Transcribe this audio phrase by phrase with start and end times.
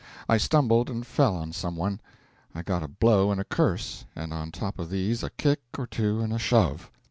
[0.27, 2.01] I stumbled and fell on some one.
[2.55, 5.85] I got a blow and a curse; and on top of these a kick or
[5.85, 6.89] two and a shove.